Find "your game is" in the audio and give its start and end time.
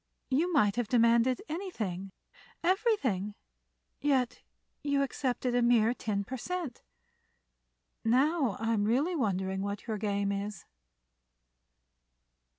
9.85-10.65